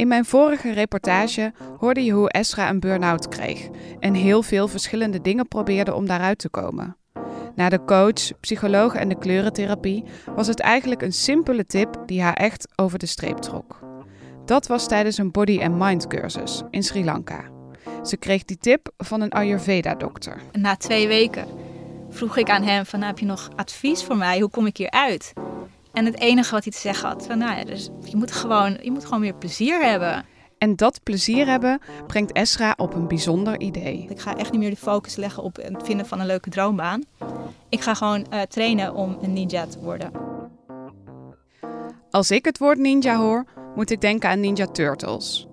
In 0.00 0.08
mijn 0.08 0.24
vorige 0.24 0.72
reportage 0.72 1.52
hoorde 1.78 2.04
je 2.04 2.12
hoe 2.12 2.30
Esra 2.30 2.68
een 2.68 2.80
burn-out 2.80 3.28
kreeg 3.28 3.68
en 3.98 4.14
heel 4.14 4.42
veel 4.42 4.68
verschillende 4.68 5.20
dingen 5.20 5.48
probeerde 5.48 5.94
om 5.94 6.06
daaruit 6.06 6.38
te 6.38 6.48
komen. 6.48 6.96
Na 7.54 7.68
de 7.68 7.84
coach, 7.84 8.40
psycholoog 8.40 8.94
en 8.94 9.08
de 9.08 9.18
kleurentherapie 9.18 10.04
was 10.34 10.46
het 10.46 10.60
eigenlijk 10.60 11.02
een 11.02 11.12
simpele 11.12 11.66
tip 11.66 12.02
die 12.06 12.22
haar 12.22 12.34
echt 12.34 12.68
over 12.76 12.98
de 12.98 13.06
streep 13.06 13.36
trok. 13.36 13.78
Dat 14.44 14.66
was 14.66 14.88
tijdens 14.88 15.18
een 15.18 15.30
body 15.30 15.60
and 15.62 15.78
mind 15.78 16.06
cursus 16.06 16.62
in 16.70 16.82
Sri 16.82 17.04
Lanka. 17.04 17.44
Ze 18.04 18.16
kreeg 18.16 18.44
die 18.44 18.58
tip 18.58 18.92
van 18.96 19.20
een 19.20 19.32
Ayurveda-dokter. 19.32 20.40
Na 20.52 20.76
twee 20.76 21.08
weken 21.08 21.46
vroeg 22.10 22.36
ik 22.36 22.50
aan 22.50 22.62
hem 22.62 22.86
van, 22.86 22.98
nou, 22.98 23.10
heb 23.10 23.20
je 23.20 23.26
nog 23.26 23.50
advies 23.56 24.04
voor 24.04 24.16
mij? 24.16 24.40
Hoe 24.40 24.50
kom 24.50 24.66
ik 24.66 24.76
hier 24.76 24.90
uit? 24.90 25.32
En 25.92 26.04
het 26.04 26.20
enige 26.20 26.50
wat 26.50 26.64
hij 26.64 26.72
te 26.72 26.78
zeggen 26.78 27.08
had, 27.08 27.26
van, 27.26 27.38
nou 27.38 27.56
ja, 27.56 27.64
dus 27.64 27.88
je 28.04 28.16
moet 28.16 28.32
gewoon, 28.32 28.78
je 28.82 28.90
moet 28.90 29.04
gewoon 29.04 29.20
meer 29.20 29.34
plezier 29.34 29.82
hebben. 29.82 30.24
En 30.58 30.76
dat 30.76 31.00
plezier 31.02 31.46
hebben 31.46 31.80
brengt 32.06 32.32
Esra 32.32 32.74
op 32.76 32.94
een 32.94 33.08
bijzonder 33.08 33.60
idee. 33.60 34.06
Ik 34.08 34.20
ga 34.20 34.36
echt 34.36 34.50
niet 34.50 34.60
meer 34.60 34.70
de 34.70 34.76
focus 34.76 35.16
leggen 35.16 35.42
op 35.42 35.56
het 35.56 35.82
vinden 35.82 36.06
van 36.06 36.20
een 36.20 36.26
leuke 36.26 36.50
droombaan. 36.50 37.04
Ik 37.68 37.80
ga 37.80 37.94
gewoon 37.94 38.26
uh, 38.32 38.40
trainen 38.40 38.94
om 38.94 39.18
een 39.20 39.32
ninja 39.32 39.66
te 39.66 39.78
worden. 39.78 40.10
Als 42.10 42.30
ik 42.30 42.44
het 42.44 42.58
woord 42.58 42.78
ninja 42.78 43.16
hoor, 43.16 43.44
moet 43.74 43.90
ik 43.90 44.00
denken 44.00 44.28
aan 44.28 44.40
Ninja 44.40 44.66
Turtles. 44.66 45.46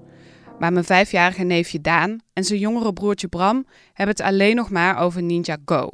Maar 0.59 0.73
mijn 0.73 0.85
vijfjarige 0.85 1.43
neefje 1.43 1.81
Daan 1.81 2.19
en 2.33 2.43
zijn 2.43 2.59
jongere 2.59 2.93
broertje 2.93 3.27
Bram 3.27 3.65
hebben 3.93 4.15
het 4.15 4.25
alleen 4.25 4.55
nog 4.55 4.69
maar 4.69 4.97
over 4.97 5.23
Ninja 5.23 5.57
Go. 5.65 5.89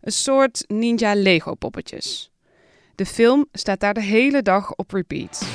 Een 0.00 0.12
soort 0.12 0.64
ninja 0.68 1.14
Lego 1.14 1.54
poppetjes. 1.54 2.31
De 2.94 3.06
film 3.06 3.46
staat 3.52 3.80
daar 3.80 3.94
de 3.94 4.02
hele 4.02 4.42
dag 4.42 4.74
op 4.74 4.90
repeat. 4.90 5.46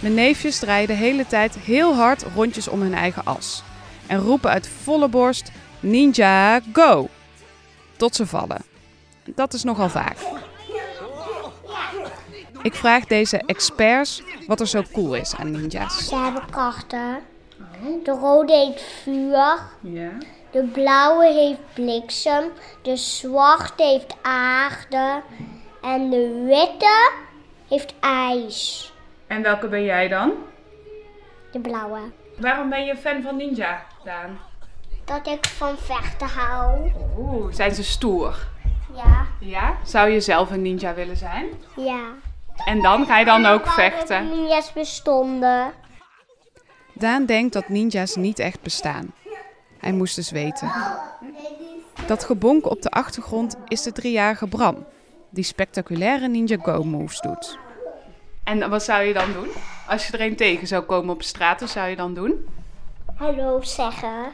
Mijn 0.00 0.14
neefjes 0.14 0.58
draaien 0.58 0.86
de 0.86 0.94
hele 0.94 1.26
tijd 1.26 1.58
heel 1.58 1.94
hard 1.94 2.22
rondjes 2.34 2.68
om 2.68 2.80
hun 2.80 2.94
eigen 2.94 3.24
as. 3.24 3.62
En 4.06 4.18
roepen 4.18 4.50
uit 4.50 4.68
volle 4.68 5.08
borst: 5.08 5.52
Ninja, 5.80 6.60
go! 6.72 7.08
Tot 7.96 8.14
ze 8.14 8.26
vallen. 8.26 8.64
Dat 9.24 9.52
is 9.52 9.62
nogal 9.62 9.88
vaak. 9.88 10.16
Ik 12.62 12.74
vraag 12.74 13.04
deze 13.04 13.42
experts 13.46 14.22
wat 14.46 14.60
er 14.60 14.66
zo 14.66 14.82
cool 14.92 15.14
is 15.14 15.36
aan 15.36 15.50
ninja's. 15.50 16.08
Ze 16.08 16.16
hebben 16.16 16.42
krachten. 16.50 17.18
De 18.04 18.10
rode 18.10 18.52
heeft 18.52 18.82
vuur. 18.82 19.58
De 20.50 20.64
blauwe 20.72 21.32
heeft 21.32 21.74
bliksem. 21.74 22.44
De 22.82 22.96
zwarte 22.96 23.82
heeft 23.82 24.16
aarde. 24.22 25.22
En 25.82 26.10
de 26.10 26.44
witte 26.46 27.12
heeft 27.68 27.94
ijs. 28.00 28.92
En 29.26 29.42
welke 29.42 29.68
ben 29.68 29.84
jij 29.84 30.08
dan? 30.08 30.32
De 31.52 31.58
blauwe. 31.60 32.00
Waarom 32.36 32.68
ben 32.70 32.84
je 32.84 32.96
fan 32.96 33.22
van 33.22 33.36
ninja, 33.36 33.86
Daan? 34.04 34.38
Dat 35.04 35.26
ik 35.26 35.46
van 35.46 35.76
vechten 35.78 36.26
hou. 36.28 36.90
Oeh, 37.18 37.52
zijn 37.52 37.74
ze 37.74 37.84
stoer? 37.84 38.46
Ja. 38.94 39.26
Ja? 39.40 39.76
Zou 39.84 40.08
je 40.10 40.20
zelf 40.20 40.50
een 40.50 40.62
ninja 40.62 40.94
willen 40.94 41.16
zijn? 41.16 41.46
Ja. 41.76 42.00
En 42.64 42.80
dan 42.82 43.06
ga 43.06 43.18
je 43.18 43.24
dan 43.24 43.46
ook 43.46 43.66
vechten? 43.66 44.28
ninjas 44.28 44.72
bestonden. 44.72 45.72
Daan 46.92 47.26
denkt 47.26 47.52
dat 47.52 47.68
ninja's 47.68 48.14
niet 48.16 48.38
echt 48.38 48.62
bestaan. 48.62 49.12
Hij 49.78 49.92
moest 49.92 50.14
dus 50.16 50.30
weten. 50.30 50.72
Dat 52.06 52.24
gebonk 52.24 52.70
op 52.70 52.82
de 52.82 52.90
achtergrond 52.90 53.56
is 53.68 53.82
de 53.82 53.92
driejarige 53.92 54.46
Bram, 54.46 54.86
die 55.30 55.44
spectaculaire 55.44 56.28
Ninja 56.28 56.56
Go 56.62 56.82
moves 56.82 57.20
doet. 57.20 57.58
En 58.44 58.70
wat 58.70 58.82
zou 58.82 59.02
je 59.02 59.12
dan 59.12 59.32
doen? 59.32 59.48
Als 59.88 60.06
je 60.06 60.12
er 60.18 60.26
een 60.26 60.36
tegen 60.36 60.66
zou 60.66 60.82
komen 60.82 61.14
op 61.14 61.22
straat, 61.22 61.60
wat 61.60 61.70
zou 61.70 61.88
je 61.88 61.96
dan 61.96 62.14
doen? 62.14 62.46
Hallo 63.16 63.60
zeggen. 63.62 64.30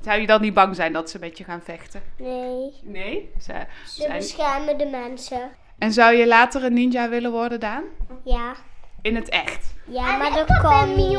Zou 0.00 0.20
je 0.20 0.26
dan 0.26 0.40
niet 0.40 0.54
bang 0.54 0.76
zijn 0.76 0.92
dat 0.92 1.10
ze 1.10 1.18
met 1.18 1.38
je 1.38 1.44
gaan 1.44 1.60
vechten? 1.64 2.02
Nee. 2.16 2.72
Nee? 2.82 3.30
Ze 3.40 3.52
Ze 3.86 4.02
zijn... 4.02 4.18
beschermen 4.18 4.78
de 4.78 4.86
mensen. 4.86 5.50
En 5.82 5.92
zou 5.92 6.16
je 6.16 6.26
later 6.26 6.64
een 6.64 6.72
ninja 6.72 7.08
willen 7.08 7.30
worden, 7.30 7.60
Daan? 7.60 7.82
Ja. 8.24 8.54
In 9.00 9.14
het 9.14 9.28
echt? 9.28 9.74
Ja, 9.86 10.16
maar 10.16 10.32
dat 10.32 10.58
kan 10.60 10.96
niet. 10.96 11.18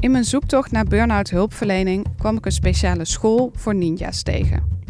In 0.00 0.10
mijn 0.10 0.24
zoektocht 0.24 0.70
naar 0.70 0.84
burn-out 0.84 1.30
hulpverlening 1.30 2.06
kwam 2.18 2.36
ik 2.36 2.46
een 2.46 2.52
speciale 2.52 3.04
school 3.04 3.50
voor 3.54 3.74
ninja's 3.74 4.22
tegen. 4.22 4.82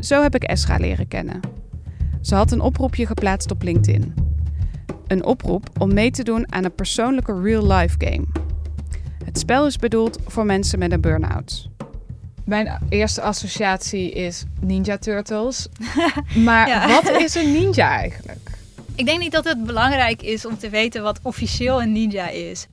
Zo 0.00 0.22
heb 0.22 0.34
ik 0.34 0.42
Esra 0.42 0.76
leren 0.76 1.08
kennen. 1.08 1.40
Ze 2.20 2.34
had 2.34 2.52
een 2.52 2.60
oproepje 2.60 3.06
geplaatst 3.06 3.50
op 3.50 3.62
LinkedIn. 3.62 4.14
Een 5.06 5.24
oproep 5.24 5.68
om 5.78 5.94
mee 5.94 6.10
te 6.10 6.22
doen 6.22 6.52
aan 6.52 6.64
een 6.64 6.74
persoonlijke 6.74 7.40
real-life 7.40 7.96
game. 7.98 8.26
Het 9.24 9.38
spel 9.38 9.66
is 9.66 9.76
bedoeld 9.76 10.18
voor 10.26 10.46
mensen 10.46 10.78
met 10.78 10.92
een 10.92 11.00
burn-out. 11.00 11.75
Mijn 12.46 12.78
eerste 12.88 13.20
associatie 13.22 14.10
is 14.12 14.44
Ninja 14.60 14.98
Turtles. 14.98 15.66
Maar 16.44 16.68
Ja. 16.68 16.88
wat 16.88 17.10
is 17.10 17.34
een 17.34 17.52
ninja 17.52 17.90
eigenlijk? 17.90 18.50
Ik 18.94 19.06
denk 19.06 19.20
niet 19.20 19.32
dat 19.32 19.44
het 19.44 19.64
belangrijk 19.64 20.22
is 20.22 20.46
om 20.46 20.58
te 20.58 20.68
weten 20.68 21.02
wat 21.02 21.20
officieel 21.22 21.82
een 21.82 21.92
ninja 21.92 22.28
is. 22.28 22.66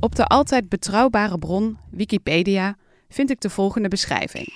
Op 0.00 0.14
de 0.16 0.24
altijd 0.26 0.68
betrouwbare 0.68 1.38
bron 1.38 1.78
Wikipedia 1.90 2.76
vind 3.08 3.30
ik 3.30 3.40
de 3.40 3.50
volgende 3.50 3.88
beschrijving. 3.88 4.52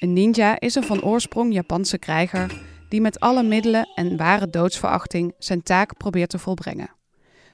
Een 0.00 0.12
ninja 0.12 0.60
is 0.60 0.74
een 0.74 0.84
van 0.84 1.02
oorsprong 1.02 1.52
Japanse 1.52 1.98
krijger 1.98 2.60
die 2.88 3.00
met 3.00 3.20
alle 3.20 3.42
middelen 3.42 3.88
en 3.94 4.16
ware 4.16 4.50
doodsverachting 4.50 5.34
zijn 5.38 5.62
taak 5.62 5.96
probeert 5.96 6.30
te 6.30 6.38
volbrengen. 6.38 6.90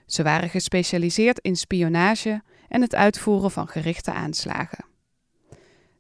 Ze 0.06 0.22
waren 0.22 0.48
gespecialiseerd 0.48 1.38
in 1.38 1.56
spionage 1.56 2.42
en 2.68 2.80
het 2.80 2.94
uitvoeren 2.94 3.50
van 3.50 3.68
gerichte 3.68 4.12
aanslagen. 4.12 4.84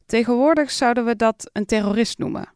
Tegenwoordig 0.06 0.70
zouden 0.70 1.04
we 1.04 1.16
dat 1.16 1.50
een 1.52 1.66
terrorist 1.66 2.18
noemen. 2.18 2.48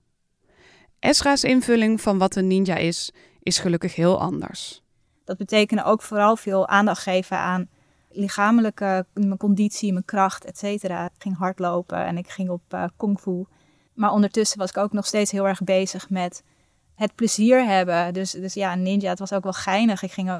Esra's 0.98 1.44
invulling 1.44 2.00
van 2.00 2.18
wat 2.18 2.36
een 2.36 2.46
ninja 2.46 2.76
is, 2.76 3.12
is 3.42 3.58
gelukkig 3.58 3.94
heel 3.94 4.20
anders. 4.20 4.82
Dat 5.24 5.36
betekende 5.36 5.84
ook 5.84 6.02
vooral 6.02 6.36
veel 6.36 6.68
aandacht 6.68 7.02
geven 7.02 7.38
aan 7.38 7.68
lichamelijke 8.10 9.06
mijn 9.12 9.36
conditie, 9.36 9.92
mijn 9.92 10.04
kracht, 10.04 10.44
et. 10.44 10.62
Ik 10.62 11.10
ging 11.18 11.36
hardlopen 11.36 12.04
en 12.04 12.18
ik 12.18 12.28
ging 12.28 12.50
op 12.50 12.62
uh, 12.74 12.84
kung 12.96 13.20
fu. 13.20 13.44
Maar 13.94 14.12
ondertussen 14.12 14.58
was 14.58 14.68
ik 14.68 14.76
ook 14.76 14.92
nog 14.92 15.06
steeds 15.06 15.30
heel 15.30 15.46
erg 15.46 15.64
bezig 15.64 16.10
met 16.10 16.42
het 16.94 17.14
plezier 17.14 17.64
hebben. 17.64 18.14
Dus, 18.14 18.30
dus 18.30 18.54
ja, 18.54 18.74
ninja, 18.74 19.08
het 19.08 19.18
was 19.18 19.32
ook 19.32 19.42
wel 19.42 19.52
geinig. 19.52 20.02
Ik 20.02 20.12
ging 20.12 20.28
uh, 20.28 20.38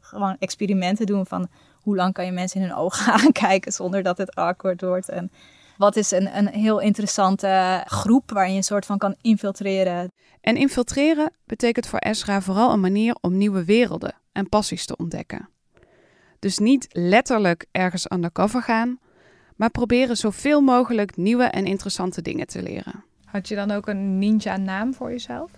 gewoon 0.00 0.36
experimenten 0.38 1.06
doen 1.06 1.26
van 1.26 1.48
hoe 1.82 1.96
lang 1.96 2.12
kan 2.12 2.24
je 2.24 2.32
mensen 2.32 2.60
in 2.60 2.66
hun 2.66 2.76
ogen 2.76 3.12
aankijken 3.22 3.72
zonder 3.72 4.02
dat 4.02 4.18
het 4.18 4.34
awkward 4.34 4.80
wordt. 4.80 5.08
En 5.08 5.30
wat 5.76 5.96
is 5.96 6.10
een, 6.10 6.36
een 6.36 6.48
heel 6.48 6.78
interessante 6.78 7.82
groep 7.84 8.30
waar 8.30 8.50
je 8.50 8.56
een 8.56 8.62
soort 8.62 8.86
van 8.86 8.98
kan 8.98 9.14
infiltreren. 9.20 10.12
En 10.40 10.56
infiltreren 10.56 11.32
betekent 11.44 11.86
voor 11.86 11.98
Esra 11.98 12.40
vooral 12.40 12.72
een 12.72 12.80
manier 12.80 13.16
om 13.20 13.36
nieuwe 13.36 13.64
werelden 13.64 14.14
en 14.32 14.48
passies 14.48 14.86
te 14.86 14.96
ontdekken. 14.96 15.48
Dus 16.38 16.58
niet 16.58 16.86
letterlijk 16.90 17.66
ergens 17.70 18.10
undercover 18.12 18.62
gaan, 18.62 18.98
maar 19.56 19.70
proberen 19.70 20.16
zoveel 20.16 20.60
mogelijk 20.60 21.16
nieuwe 21.16 21.44
en 21.44 21.64
interessante 21.64 22.22
dingen 22.22 22.46
te 22.46 22.62
leren. 22.62 23.04
Had 23.24 23.48
je 23.48 23.54
dan 23.54 23.70
ook 23.70 23.88
een 23.88 24.18
ninja-naam 24.18 24.94
voor 24.94 25.10
jezelf? 25.10 25.50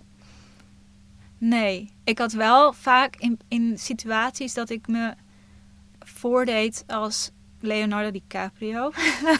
Nee, 1.37 1.93
ik 2.03 2.17
had 2.17 2.31
wel 2.31 2.73
vaak 2.73 3.15
in, 3.15 3.39
in 3.47 3.77
situaties 3.77 4.53
dat 4.53 4.69
ik 4.69 4.87
me 4.87 5.13
voordeed 6.03 6.83
als 6.87 7.31
Leonardo 7.59 8.11
DiCaprio. 8.11 8.91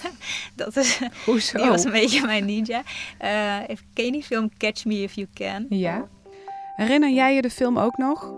dat 0.55 0.77
is, 0.77 0.99
Hoezo? 1.25 1.57
Die 1.57 1.69
was 1.69 1.83
een 1.83 1.91
beetje 1.91 2.25
mijn 2.25 2.45
ninja. 2.45 2.81
Uh, 3.21 3.75
ken 3.93 4.05
je 4.05 4.11
die 4.11 4.23
film 4.23 4.49
Catch 4.57 4.85
Me 4.85 5.01
If 5.01 5.13
You 5.13 5.27
Can? 5.33 5.65
Ja. 5.69 6.07
Herinner 6.75 7.09
jij 7.09 7.35
je 7.35 7.41
de 7.41 7.49
film 7.49 7.79
ook 7.79 7.97
nog? 7.97 8.33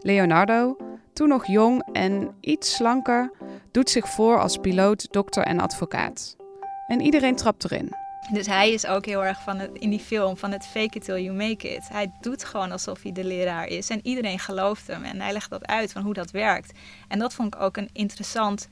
Leonardo, 0.00 0.76
toen 1.12 1.28
nog 1.28 1.46
jong 1.46 1.88
en 1.92 2.34
iets 2.40 2.74
slanker, 2.74 3.32
doet 3.70 3.90
zich 3.90 4.08
voor 4.08 4.40
als 4.40 4.56
piloot, 4.56 5.12
dokter 5.12 5.42
en 5.42 5.60
advocaat. 5.60 6.36
En 6.86 7.00
iedereen 7.00 7.36
trapt 7.36 7.64
erin. 7.64 8.01
Dus 8.30 8.46
hij 8.46 8.72
is 8.72 8.86
ook 8.86 9.06
heel 9.06 9.24
erg 9.24 9.42
van 9.42 9.60
in 9.60 9.90
die 9.90 10.00
film 10.00 10.36
van 10.36 10.52
het 10.52 10.66
fake 10.66 10.96
it 10.96 11.04
till 11.04 11.22
you 11.22 11.36
make 11.36 11.74
it. 11.74 11.88
Hij 11.88 12.12
doet 12.20 12.44
gewoon 12.44 12.72
alsof 12.72 13.02
hij 13.02 13.12
de 13.12 13.24
leraar 13.24 13.66
is 13.66 13.90
en 13.90 14.00
iedereen 14.02 14.38
gelooft 14.38 14.86
hem. 14.86 15.04
En 15.04 15.20
hij 15.20 15.32
legt 15.32 15.50
dat 15.50 15.66
uit 15.66 15.92
van 15.92 16.02
hoe 16.02 16.14
dat 16.14 16.30
werkt. 16.30 16.72
En 17.08 17.18
dat 17.18 17.34
vond 17.34 17.54
ik 17.54 17.60
ook 17.60 17.76
een 17.76 17.88
interessant 17.92 18.68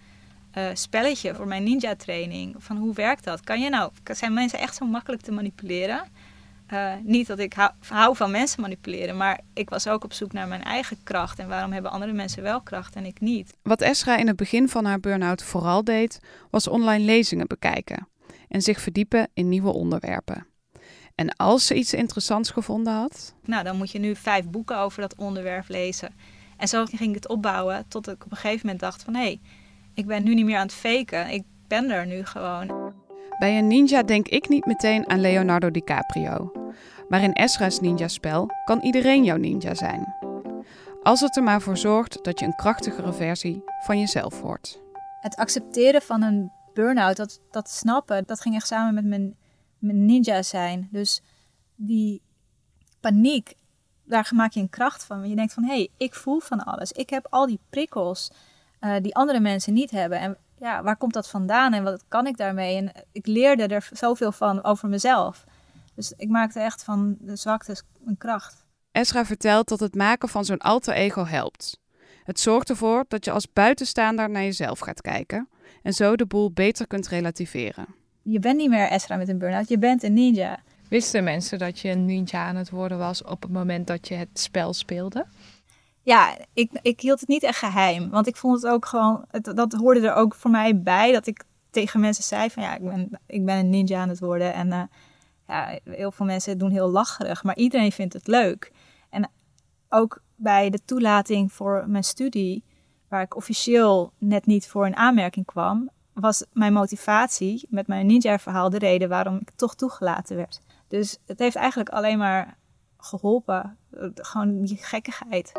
uh, 0.55 0.64
spelletje 0.73 1.35
voor 1.35 1.47
mijn 1.47 1.62
ninja 1.62 1.97
training. 1.97 2.55
Van 2.58 2.76
hoe 2.76 2.94
werkt 2.94 3.25
dat? 3.25 3.41
Kan 3.41 3.61
je 3.61 3.70
nou, 3.70 3.93
zijn 4.05 4.32
mensen 4.32 4.58
echt 4.58 4.76
zo 4.76 4.87
makkelijk 4.87 5.23
te 5.23 5.32
manipuleren? 5.32 6.02
Uh, 6.73 6.93
niet 7.02 7.26
dat 7.26 7.38
ik 7.38 7.52
hou, 7.52 7.70
hou, 7.88 8.17
van 8.17 8.31
mensen 8.31 8.61
manipuleren, 8.61 9.17
maar 9.17 9.41
ik 9.55 9.70
was 9.70 9.87
ook 9.87 10.05
op 10.05 10.12
zoek 10.12 10.32
naar 10.32 10.49
mijn 10.49 10.62
eigen 10.62 10.97
kracht. 11.02 11.38
En 11.38 11.49
waarom 11.49 11.73
hebben 11.73 11.91
andere 11.91 12.12
mensen 12.12 12.43
wel 12.43 12.61
kracht 12.61 12.94
en 12.94 13.05
ik 13.05 13.20
niet? 13.20 13.56
Wat 13.62 13.81
Esra 13.81 14.17
in 14.17 14.26
het 14.26 14.37
begin 14.37 14.69
van 14.69 14.85
haar 14.85 15.00
burn-out 15.00 15.43
vooral 15.43 15.85
deed, 15.85 16.20
was 16.50 16.69
online 16.69 17.05
lezingen 17.05 17.47
bekijken 17.47 18.08
en 18.50 18.62
zich 18.62 18.81
verdiepen 18.81 19.29
in 19.35 19.49
nieuwe 19.49 19.73
onderwerpen. 19.73 20.47
En 21.14 21.37
als 21.37 21.67
ze 21.67 21.75
iets 21.75 21.94
interessants 21.94 22.50
gevonden 22.50 22.93
had? 22.93 23.35
Nou, 23.44 23.64
dan 23.64 23.76
moet 23.76 23.91
je 23.91 23.99
nu 23.99 24.17
vijf 24.17 24.49
boeken 24.49 24.79
over 24.79 25.00
dat 25.00 25.14
onderwerp 25.14 25.69
lezen. 25.69 26.14
En 26.56 26.69
zo 26.69 26.85
ging 26.85 27.08
ik 27.08 27.14
het 27.14 27.29
opbouwen 27.29 27.85
tot 27.88 28.08
ik 28.08 28.25
op 28.25 28.31
een 28.31 28.37
gegeven 28.37 28.61
moment 28.62 28.81
dacht 28.81 29.02
van... 29.02 29.14
hé, 29.14 29.20
hey, 29.20 29.41
ik 29.94 30.06
ben 30.06 30.25
nu 30.25 30.35
niet 30.35 30.44
meer 30.44 30.56
aan 30.56 30.67
het 30.67 30.75
faken. 30.75 31.31
Ik 31.31 31.43
ben 31.69 31.91
er 31.91 32.06
nu 32.06 32.25
gewoon. 32.25 32.93
Bij 33.38 33.58
een 33.58 33.67
ninja 33.67 34.02
denk 34.02 34.29
ik 34.29 34.49
niet 34.49 34.67
meteen 34.67 35.08
aan 35.08 35.20
Leonardo 35.20 35.70
DiCaprio. 35.70 36.52
Maar 37.08 37.23
in 37.23 37.32
Esra's 37.32 37.81
ninja-spel 37.81 38.49
kan 38.64 38.81
iedereen 38.81 39.25
jouw 39.25 39.37
ninja 39.37 39.75
zijn. 39.75 40.14
Als 41.02 41.20
het 41.20 41.37
er 41.37 41.43
maar 41.43 41.61
voor 41.61 41.76
zorgt 41.76 42.25
dat 42.25 42.38
je 42.41 42.47
een 42.47 42.56
krachtigere 42.56 43.12
versie 43.12 43.62
van 43.85 43.99
jezelf 43.99 44.41
wordt. 44.41 44.82
Het 45.20 45.37
accepteren 45.37 46.02
van 46.02 46.23
een 46.23 46.50
burn-out, 46.80 47.16
dat, 47.16 47.40
dat 47.50 47.70
snappen, 47.70 48.26
dat 48.26 48.40
ging 48.40 48.54
echt 48.54 48.66
samen 48.66 48.94
met 48.94 49.04
mijn, 49.04 49.36
mijn 49.78 50.04
ninja 50.04 50.42
zijn. 50.42 50.88
Dus 50.90 51.22
die 51.74 52.22
paniek, 53.00 53.54
daar 54.04 54.30
maak 54.34 54.52
je 54.52 54.60
een 54.60 54.68
kracht 54.68 55.04
van. 55.04 55.28
Je 55.28 55.36
denkt 55.36 55.52
van, 55.52 55.64
hé, 55.64 55.74
hey, 55.74 55.88
ik 55.96 56.14
voel 56.14 56.40
van 56.40 56.64
alles. 56.64 56.92
Ik 56.92 57.10
heb 57.10 57.26
al 57.30 57.46
die 57.46 57.60
prikkels 57.70 58.30
uh, 58.80 58.96
die 59.02 59.14
andere 59.14 59.40
mensen 59.40 59.72
niet 59.72 59.90
hebben. 59.90 60.18
En 60.18 60.36
ja, 60.58 60.82
waar 60.82 60.96
komt 60.96 61.12
dat 61.12 61.28
vandaan 61.28 61.72
en 61.72 61.82
wat 61.82 62.04
kan 62.08 62.26
ik 62.26 62.36
daarmee? 62.36 62.76
En 62.76 62.92
ik 63.12 63.26
leerde 63.26 63.66
er 63.66 63.88
zoveel 63.92 64.32
van 64.32 64.64
over 64.64 64.88
mezelf. 64.88 65.44
Dus 65.94 66.12
ik 66.16 66.28
maakte 66.28 66.60
echt 66.60 66.84
van 66.84 67.16
de 67.20 67.36
zwakte 67.36 67.82
een 68.04 68.18
kracht. 68.18 68.66
Esra 68.92 69.24
vertelt 69.24 69.68
dat 69.68 69.80
het 69.80 69.94
maken 69.94 70.28
van 70.28 70.44
zo'n 70.44 70.58
alter 70.58 70.94
ego 70.94 71.26
helpt. 71.26 71.78
Het 72.24 72.40
zorgt 72.40 72.68
ervoor 72.68 73.04
dat 73.08 73.24
je 73.24 73.30
als 73.30 73.52
buitenstaander 73.52 74.30
naar 74.30 74.42
jezelf 74.42 74.78
gaat 74.78 75.00
kijken 75.00 75.48
en 75.82 75.92
zo 75.92 76.16
de 76.16 76.26
boel 76.26 76.50
beter 76.50 76.86
kunt 76.86 77.08
relativeren. 77.08 77.86
Je 78.22 78.38
bent 78.38 78.56
niet 78.56 78.70
meer 78.70 78.88
Esra 78.88 79.16
met 79.16 79.28
een 79.28 79.38
burn-out, 79.38 79.68
je 79.68 79.78
bent 79.78 80.02
een 80.02 80.12
ninja. 80.12 80.62
Wisten 80.88 81.24
mensen 81.24 81.58
dat 81.58 81.78
je 81.78 81.90
een 81.90 82.04
ninja 82.04 82.46
aan 82.46 82.56
het 82.56 82.70
worden 82.70 82.98
was 82.98 83.24
op 83.24 83.42
het 83.42 83.50
moment 83.50 83.86
dat 83.86 84.08
je 84.08 84.14
het 84.14 84.28
spel 84.38 84.72
speelde? 84.72 85.26
Ja, 86.02 86.36
ik, 86.52 86.70
ik 86.82 87.00
hield 87.00 87.20
het 87.20 87.28
niet 87.28 87.42
echt 87.42 87.58
geheim. 87.58 88.10
Want 88.10 88.26
ik 88.26 88.36
vond 88.36 88.62
het 88.62 88.72
ook 88.72 88.86
gewoon, 88.86 89.24
het, 89.30 89.52
dat 89.54 89.72
hoorde 89.72 90.08
er 90.08 90.14
ook 90.14 90.34
voor 90.34 90.50
mij 90.50 90.82
bij. 90.82 91.12
Dat 91.12 91.26
ik 91.26 91.44
tegen 91.70 92.00
mensen 92.00 92.24
zei 92.24 92.50
van 92.50 92.62
ja, 92.62 92.74
ik 92.74 92.82
ben, 92.82 93.10
ik 93.26 93.44
ben 93.44 93.56
een 93.56 93.70
ninja 93.70 94.00
aan 94.00 94.08
het 94.08 94.18
worden. 94.18 94.54
En 94.54 94.68
uh, 94.68 94.82
ja, 95.48 95.78
heel 95.84 96.12
veel 96.12 96.26
mensen 96.26 96.58
doen 96.58 96.70
heel 96.70 96.90
lacherig, 96.90 97.44
maar 97.44 97.56
iedereen 97.56 97.92
vindt 97.92 98.12
het 98.12 98.26
leuk. 98.26 98.72
En 99.10 99.30
ook 99.88 100.22
bij 100.34 100.70
de 100.70 100.84
toelating 100.84 101.52
voor 101.52 101.84
mijn 101.88 102.04
studie, 102.04 102.64
waar 103.10 103.22
ik 103.22 103.36
officieel 103.36 104.12
net 104.18 104.46
niet 104.46 104.68
voor 104.68 104.86
een 104.86 104.96
aanmerking 104.96 105.46
kwam, 105.46 105.90
was 106.12 106.44
mijn 106.52 106.72
motivatie 106.72 107.66
met 107.68 107.86
mijn 107.86 108.06
ninja-verhaal 108.06 108.70
de 108.70 108.78
reden 108.78 109.08
waarom 109.08 109.36
ik 109.36 109.50
toch 109.56 109.74
toegelaten 109.74 110.36
werd. 110.36 110.60
Dus 110.88 111.18
het 111.26 111.38
heeft 111.38 111.56
eigenlijk 111.56 111.88
alleen 111.88 112.18
maar 112.18 112.56
geholpen. 112.98 113.78
Gewoon 114.14 114.62
die 114.62 114.76
gekkigheid. 114.76 115.52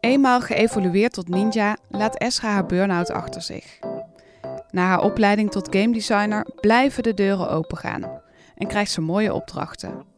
Eenmaal 0.00 0.40
geëvolueerd 0.40 1.12
tot 1.12 1.28
ninja, 1.28 1.76
laat 1.88 2.16
Esra 2.16 2.48
haar 2.48 2.66
burn-out 2.66 3.10
achter 3.10 3.42
zich. 3.42 3.78
Na 4.70 4.86
haar 4.86 5.02
opleiding 5.02 5.50
tot 5.50 5.76
game 5.76 5.92
designer 5.92 6.46
blijven 6.60 7.02
de 7.02 7.14
deuren 7.14 7.50
opengaan 7.50 8.20
en 8.54 8.66
krijgt 8.66 8.90
ze 8.90 9.00
mooie 9.00 9.34
opdrachten. 9.34 10.09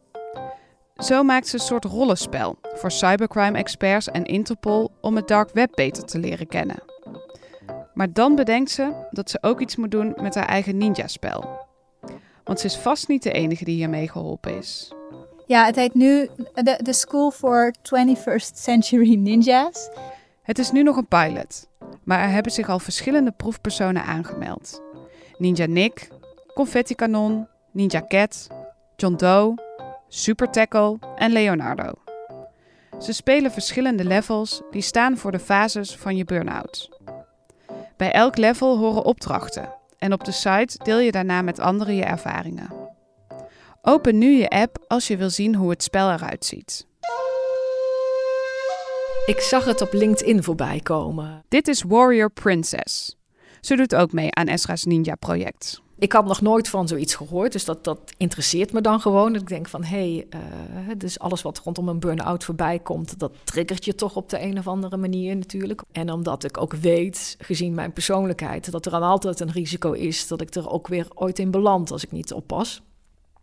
Zo 0.95 1.23
maakt 1.23 1.47
ze 1.47 1.55
een 1.55 1.61
soort 1.61 1.85
rollenspel 1.85 2.57
voor 2.73 2.91
cybercrime 2.91 3.57
experts 3.57 4.09
en 4.09 4.25
Interpol 4.25 4.91
om 5.01 5.15
het 5.15 5.27
dark 5.27 5.49
web 5.53 5.71
beter 5.75 6.05
te 6.05 6.19
leren 6.19 6.47
kennen. 6.47 6.83
Maar 7.93 8.13
dan 8.13 8.35
bedenkt 8.35 8.71
ze 8.71 9.07
dat 9.11 9.29
ze 9.29 9.37
ook 9.41 9.59
iets 9.59 9.75
moet 9.75 9.91
doen 9.91 10.13
met 10.21 10.35
haar 10.35 10.47
eigen 10.47 10.77
ninja-spel. 10.77 11.67
Want 12.43 12.59
ze 12.59 12.65
is 12.65 12.77
vast 12.77 13.07
niet 13.07 13.23
de 13.23 13.31
enige 13.31 13.63
die 13.63 13.75
hiermee 13.75 14.09
geholpen 14.09 14.57
is. 14.57 14.93
Ja, 15.45 15.65
het 15.65 15.75
heet 15.75 15.93
nu 15.93 16.29
de, 16.53 16.79
de 16.83 16.93
School 16.93 17.31
for 17.31 17.73
21st 17.77 18.55
Century 18.55 19.15
Ninjas. 19.15 19.89
Het 20.41 20.59
is 20.59 20.71
nu 20.71 20.83
nog 20.83 20.97
een 20.97 21.07
pilot, 21.07 21.67
maar 22.03 22.19
er 22.19 22.29
hebben 22.29 22.51
zich 22.51 22.69
al 22.69 22.79
verschillende 22.79 23.31
proefpersonen 23.31 24.03
aangemeld. 24.03 24.81
Ninja 25.37 25.65
Nick, 25.65 26.07
Confetti 26.53 26.95
Kanon, 26.95 27.47
Ninja 27.71 28.05
Cat, 28.07 28.47
John 28.95 29.15
Doe, 29.15 29.55
Super 30.15 30.49
Tackle 30.49 30.97
en 31.15 31.31
Leonardo. 31.31 31.91
Ze 32.99 33.13
spelen 33.13 33.51
verschillende 33.51 34.03
levels 34.03 34.61
die 34.71 34.81
staan 34.81 35.17
voor 35.17 35.31
de 35.31 35.39
fases 35.39 35.95
van 35.95 36.15
je 36.15 36.25
burn-out. 36.25 36.89
Bij 37.97 38.11
elk 38.11 38.37
level 38.37 38.77
horen 38.77 39.03
opdrachten 39.03 39.73
en 39.97 40.13
op 40.13 40.23
de 40.23 40.31
site 40.31 40.77
deel 40.83 40.99
je 40.99 41.11
daarna 41.11 41.41
met 41.41 41.59
anderen 41.59 41.95
je 41.95 42.03
ervaringen. 42.03 42.73
Open 43.81 44.17
nu 44.17 44.31
je 44.31 44.49
app 44.49 44.83
als 44.87 45.07
je 45.07 45.17
wil 45.17 45.29
zien 45.29 45.55
hoe 45.55 45.69
het 45.69 45.83
spel 45.83 46.11
eruit 46.11 46.45
ziet. 46.45 46.87
Ik 49.25 49.39
zag 49.39 49.65
het 49.65 49.81
op 49.81 49.93
LinkedIn 49.93 50.43
voorbij 50.43 50.79
komen. 50.79 51.43
Dit 51.47 51.67
is 51.67 51.83
Warrior 51.87 52.31
Princess. 52.31 53.17
Ze 53.61 53.75
doet 53.75 53.95
ook 53.95 54.11
mee 54.11 54.35
aan 54.35 54.47
Esra's 54.47 54.83
Ninja-project. 54.83 55.81
Ik 56.03 56.11
had 56.11 56.25
nog 56.25 56.41
nooit 56.41 56.69
van 56.69 56.87
zoiets 56.87 57.15
gehoord, 57.15 57.51
dus 57.51 57.65
dat, 57.65 57.83
dat 57.83 58.13
interesseert 58.17 58.73
me 58.73 58.81
dan 58.81 59.01
gewoon. 59.01 59.35
Ik 59.35 59.47
denk 59.47 59.67
van, 59.67 59.83
hé, 59.83 59.97
hey, 59.97 60.27
uh, 60.87 60.93
dus 60.97 61.19
alles 61.19 61.41
wat 61.41 61.59
rondom 61.59 61.87
een 61.87 61.99
burn-out 61.99 62.43
voorbij 62.43 62.79
komt... 62.79 63.19
dat 63.19 63.31
triggert 63.43 63.85
je 63.85 63.95
toch 63.95 64.15
op 64.15 64.29
de 64.29 64.41
een 64.41 64.57
of 64.57 64.67
andere 64.67 64.97
manier 64.97 65.35
natuurlijk. 65.35 65.81
En 65.91 66.11
omdat 66.11 66.43
ik 66.43 66.61
ook 66.61 66.73
weet, 66.73 67.35
gezien 67.39 67.73
mijn 67.73 67.93
persoonlijkheid... 67.93 68.71
dat 68.71 68.85
er 68.85 68.91
dan 68.91 69.03
altijd 69.03 69.39
een 69.39 69.51
risico 69.51 69.91
is 69.91 70.27
dat 70.27 70.41
ik 70.41 70.55
er 70.55 70.69
ook 70.69 70.87
weer 70.87 71.07
ooit 71.13 71.39
in 71.39 71.51
beland 71.51 71.91
als 71.91 72.03
ik 72.03 72.11
niet 72.11 72.33
oppas 72.33 72.81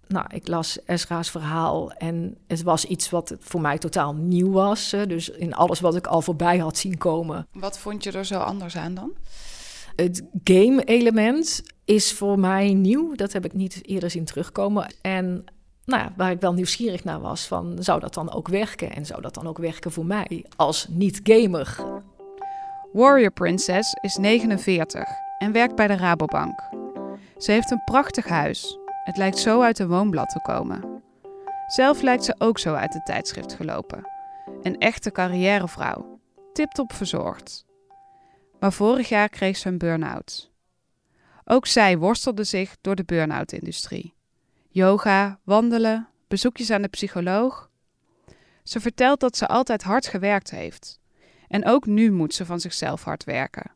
nou, 0.06 0.26
ik 0.28 0.48
las 0.48 0.84
Esra's 0.84 1.30
verhaal 1.30 1.92
en 1.92 2.36
het 2.46 2.62
was 2.62 2.84
iets 2.84 3.10
wat 3.10 3.36
voor 3.40 3.60
mij 3.60 3.78
totaal 3.78 4.14
nieuw 4.14 4.50
was. 4.50 4.90
Dus 4.90 5.28
in 5.28 5.54
alles 5.54 5.80
wat 5.80 5.96
ik 5.96 6.06
al 6.06 6.22
voorbij 6.22 6.58
had 6.58 6.78
zien 6.78 6.98
komen. 6.98 7.46
Wat 7.52 7.78
vond 7.78 8.04
je 8.04 8.12
er 8.12 8.24
zo 8.24 8.38
anders 8.38 8.76
aan 8.76 8.94
dan? 8.94 9.12
Het 10.00 10.22
game-element 10.44 11.62
is 11.84 12.12
voor 12.12 12.38
mij 12.38 12.74
nieuw. 12.74 13.14
Dat 13.14 13.32
heb 13.32 13.44
ik 13.44 13.52
niet 13.52 13.86
eerder 13.86 14.10
zien 14.10 14.24
terugkomen. 14.24 14.94
En 15.00 15.44
nou 15.84 16.10
waar 16.16 16.30
ik 16.30 16.40
wel 16.40 16.52
nieuwsgierig 16.52 17.04
naar 17.04 17.20
was, 17.20 17.46
van, 17.46 17.76
zou 17.78 18.00
dat 18.00 18.14
dan 18.14 18.32
ook 18.32 18.48
werken? 18.48 18.92
En 18.92 19.06
zou 19.06 19.22
dat 19.22 19.34
dan 19.34 19.46
ook 19.46 19.58
werken 19.58 19.92
voor 19.92 20.06
mij 20.06 20.44
als 20.56 20.86
niet-gamer? 20.88 21.84
Warrior 22.92 23.30
Princess 23.30 23.94
is 24.00 24.16
49 24.16 25.08
en 25.38 25.52
werkt 25.52 25.74
bij 25.74 25.86
de 25.86 25.96
Rabobank. 25.96 26.60
Ze 27.36 27.52
heeft 27.52 27.70
een 27.70 27.84
prachtig 27.84 28.28
huis 28.28 28.78
het 29.04 29.16
lijkt 29.16 29.38
zo 29.38 29.62
uit 29.62 29.78
een 29.78 29.88
woonblad 29.88 30.28
te 30.28 30.40
komen. 30.40 31.02
Zelf 31.66 32.02
lijkt 32.02 32.24
ze 32.24 32.34
ook 32.38 32.58
zo 32.58 32.74
uit 32.74 32.94
het 32.94 33.06
tijdschrift 33.06 33.54
gelopen. 33.54 34.10
Een 34.62 34.78
echte 34.78 35.10
carrièrevrouw, 35.10 36.20
tiptop 36.52 36.92
verzorgd. 36.92 37.68
Maar 38.60 38.72
vorig 38.72 39.08
jaar 39.08 39.28
kreeg 39.28 39.56
ze 39.56 39.68
een 39.68 39.78
burn-out. 39.78 40.50
Ook 41.44 41.66
zij 41.66 41.98
worstelde 41.98 42.44
zich 42.44 42.76
door 42.80 42.94
de 42.94 43.04
burn-out-industrie. 43.04 44.14
Yoga, 44.68 45.40
wandelen, 45.44 46.08
bezoekjes 46.28 46.70
aan 46.70 46.82
de 46.82 46.88
psycholoog. 46.88 47.70
Ze 48.62 48.80
vertelt 48.80 49.20
dat 49.20 49.36
ze 49.36 49.46
altijd 49.46 49.82
hard 49.82 50.06
gewerkt 50.06 50.50
heeft. 50.50 51.00
En 51.48 51.66
ook 51.66 51.86
nu 51.86 52.12
moet 52.12 52.34
ze 52.34 52.46
van 52.46 52.60
zichzelf 52.60 53.04
hard 53.04 53.24
werken. 53.24 53.70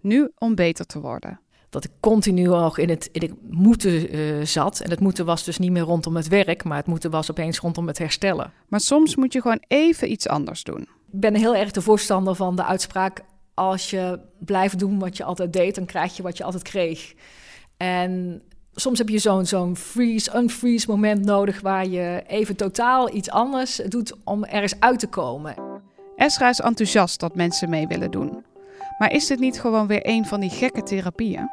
Nu 0.00 0.30
om 0.38 0.54
beter 0.54 0.86
te 0.86 1.00
worden 1.00 1.40
dat 1.76 1.84
ik 1.84 1.90
continu 2.00 2.42
nog 2.42 2.78
in 2.78 2.88
het, 2.88 3.08
in 3.12 3.22
het 3.22 3.32
moeten 3.50 4.16
uh, 4.16 4.44
zat. 4.44 4.80
En 4.80 4.90
het 4.90 5.00
moeten 5.00 5.24
was 5.24 5.44
dus 5.44 5.58
niet 5.58 5.70
meer 5.70 5.82
rondom 5.82 6.16
het 6.16 6.28
werk, 6.28 6.64
maar 6.64 6.76
het 6.76 6.86
moeten 6.86 7.10
was 7.10 7.30
opeens 7.30 7.58
rondom 7.58 7.86
het 7.86 7.98
herstellen. 7.98 8.52
Maar 8.68 8.80
soms 8.80 9.16
moet 9.16 9.32
je 9.32 9.40
gewoon 9.40 9.62
even 9.66 10.10
iets 10.10 10.28
anders 10.28 10.64
doen. 10.64 10.80
Ik 11.12 11.20
ben 11.20 11.34
heel 11.34 11.56
erg 11.56 11.70
de 11.70 11.82
voorstander 11.82 12.34
van 12.34 12.56
de 12.56 12.64
uitspraak: 12.64 13.24
als 13.56 13.90
je 13.90 14.20
blijft 14.38 14.78
doen 14.78 14.98
wat 14.98 15.16
je 15.16 15.24
altijd 15.24 15.52
deed, 15.52 15.74
dan 15.74 15.86
krijg 15.86 16.16
je 16.16 16.22
wat 16.22 16.36
je 16.36 16.44
altijd 16.44 16.62
kreeg. 16.62 17.14
En 17.76 18.42
soms 18.74 18.98
heb 18.98 19.08
je 19.08 19.18
zo'n 19.18 19.46
zo'n 19.46 19.76
freeze, 19.76 20.36
unfreeze 20.36 20.90
moment 20.90 21.24
nodig 21.24 21.60
waar 21.60 21.86
je 21.86 22.22
even 22.26 22.56
totaal 22.56 23.14
iets 23.14 23.30
anders 23.30 23.76
doet 23.76 24.14
om 24.24 24.44
ergens 24.44 24.80
uit 24.80 24.98
te 24.98 25.06
komen. 25.06 25.54
Esra 26.16 26.48
is 26.48 26.60
enthousiast 26.60 27.20
dat 27.20 27.34
mensen 27.34 27.68
mee 27.70 27.86
willen 27.86 28.10
doen. 28.10 28.44
Maar 28.98 29.12
is 29.12 29.26
dit 29.26 29.38
niet 29.38 29.60
gewoon 29.60 29.86
weer 29.86 30.00
een 30.02 30.26
van 30.26 30.40
die 30.40 30.50
gekke 30.50 30.82
therapieën? 30.82 31.50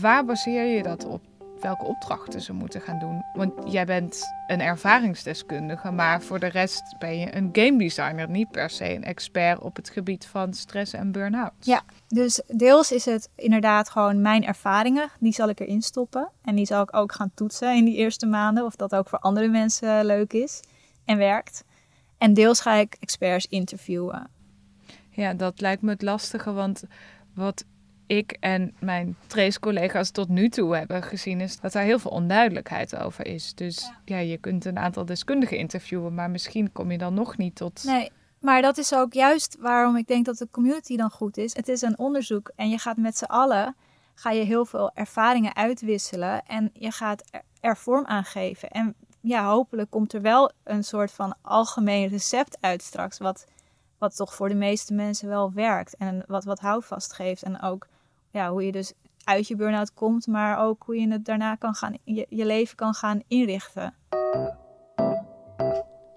Waar 0.00 0.24
baseer 0.24 0.64
je 0.64 0.82
dat 0.82 1.04
op? 1.04 1.20
Welke 1.62 1.84
opdrachten 1.84 2.40
ze 2.40 2.52
moeten 2.52 2.80
gaan 2.80 2.98
doen. 2.98 3.24
Want 3.32 3.72
jij 3.72 3.84
bent 3.84 4.22
een 4.46 4.60
ervaringsdeskundige, 4.60 5.90
maar 5.90 6.22
voor 6.22 6.38
de 6.38 6.46
rest 6.46 6.82
ben 6.98 7.18
je 7.18 7.36
een 7.36 7.48
game 7.52 7.78
designer, 7.78 8.28
niet 8.28 8.50
per 8.50 8.70
se 8.70 8.94
een 8.94 9.04
expert 9.04 9.60
op 9.60 9.76
het 9.76 9.90
gebied 9.90 10.26
van 10.26 10.54
stress 10.54 10.92
en 10.92 11.12
burn-out. 11.12 11.52
Ja, 11.60 11.82
dus 12.08 12.42
deels 12.46 12.92
is 12.92 13.04
het 13.04 13.28
inderdaad 13.36 13.90
gewoon 13.90 14.20
mijn 14.20 14.44
ervaringen, 14.44 15.10
die 15.18 15.32
zal 15.32 15.48
ik 15.48 15.60
erin 15.60 15.82
stoppen. 15.82 16.28
En 16.44 16.54
die 16.54 16.66
zal 16.66 16.82
ik 16.82 16.96
ook 16.96 17.12
gaan 17.12 17.30
toetsen 17.34 17.76
in 17.76 17.84
die 17.84 17.96
eerste 17.96 18.26
maanden, 18.26 18.64
of 18.64 18.76
dat 18.76 18.94
ook 18.94 19.08
voor 19.08 19.18
andere 19.18 19.48
mensen 19.48 20.04
leuk 20.04 20.32
is 20.32 20.60
en 21.04 21.18
werkt. 21.18 21.64
En 22.18 22.34
deels 22.34 22.60
ga 22.60 22.74
ik 22.74 22.96
experts 23.00 23.46
interviewen. 23.46 24.28
Ja, 25.10 25.34
dat 25.34 25.60
lijkt 25.60 25.82
me 25.82 25.90
het 25.90 26.02
lastige, 26.02 26.52
want 26.52 26.84
wat 27.34 27.64
ik 28.06 28.36
en 28.40 28.74
mijn 28.80 29.16
trace-collega's 29.26 30.10
tot 30.10 30.28
nu 30.28 30.48
toe 30.48 30.76
hebben 30.76 31.02
gezien, 31.02 31.40
is 31.40 31.60
dat 31.60 31.72
daar 31.72 31.82
heel 31.82 31.98
veel 31.98 32.10
onduidelijkheid 32.10 32.96
over 32.96 33.26
is. 33.26 33.54
Dus 33.54 33.92
ja. 34.04 34.18
je 34.18 34.38
kunt 34.38 34.64
een 34.64 34.78
aantal 34.78 35.04
deskundigen 35.04 35.58
interviewen, 35.58 36.14
maar 36.14 36.30
misschien 36.30 36.72
kom 36.72 36.90
je 36.90 36.98
dan 36.98 37.14
nog 37.14 37.36
niet 37.36 37.54
tot. 37.54 37.84
Nee, 37.84 38.10
maar 38.40 38.62
dat 38.62 38.78
is 38.78 38.94
ook 38.94 39.12
juist 39.12 39.56
waarom 39.60 39.96
ik 39.96 40.06
denk 40.06 40.24
dat 40.24 40.38
de 40.38 40.48
community 40.50 40.96
dan 40.96 41.10
goed 41.10 41.36
is. 41.36 41.56
Het 41.56 41.68
is 41.68 41.82
een 41.82 41.98
onderzoek 41.98 42.52
en 42.56 42.68
je 42.68 42.78
gaat 42.78 42.96
met 42.96 43.16
z'n 43.16 43.24
allen 43.24 43.76
ga 44.14 44.30
je 44.30 44.44
heel 44.44 44.64
veel 44.64 44.90
ervaringen 44.94 45.56
uitwisselen 45.56 46.42
en 46.46 46.70
je 46.72 46.90
gaat 46.90 47.22
er 47.60 47.76
vorm 47.76 48.06
aan 48.06 48.24
geven. 48.24 48.70
En 48.70 48.94
ja, 49.20 49.46
hopelijk 49.46 49.90
komt 49.90 50.12
er 50.12 50.20
wel 50.20 50.52
een 50.64 50.84
soort 50.84 51.12
van 51.12 51.34
algemeen 51.42 52.08
recept 52.08 52.58
uit 52.60 52.82
straks, 52.82 53.18
wat, 53.18 53.46
wat 54.02 54.16
toch 54.16 54.34
voor 54.34 54.48
de 54.48 54.54
meeste 54.54 54.94
mensen 54.94 55.28
wel 55.28 55.52
werkt 55.52 55.96
en 55.96 56.24
wat, 56.26 56.44
wat 56.44 56.58
houvast 56.58 57.12
geeft. 57.12 57.42
En 57.42 57.62
ook 57.62 57.86
ja, 58.30 58.50
hoe 58.50 58.66
je 58.66 58.72
dus 58.72 58.92
uit 59.24 59.48
je 59.48 59.56
burn-out 59.56 59.94
komt, 59.94 60.26
maar 60.26 60.58
ook 60.58 60.82
hoe 60.82 61.00
je 61.00 61.12
het 61.12 61.24
daarna 61.24 61.54
kan 61.54 61.74
gaan, 61.74 61.98
je, 62.04 62.26
je 62.28 62.46
leven 62.46 62.76
kan 62.76 62.94
gaan 62.94 63.22
inrichten. 63.28 63.94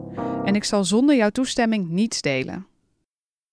en 0.46 0.56
ik 0.56 0.64
zal 0.64 0.84
zonder 0.84 1.16
jouw 1.16 1.30
toestemming 1.30 1.90
niets 1.90 2.22
delen. 2.22 2.66